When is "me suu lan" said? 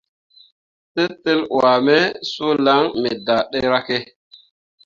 1.85-2.83